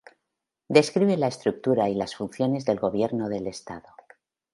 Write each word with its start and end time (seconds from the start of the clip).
Describe 0.67 1.15
la 1.15 1.27
estructura 1.27 1.87
y 1.87 1.93
las 1.93 2.15
funciones 2.15 2.65
del 2.65 2.79
gobierno 2.79 3.29
del 3.29 3.45
estado. 3.45 3.85